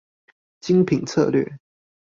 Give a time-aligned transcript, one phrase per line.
[0.61, 1.59] 精品策略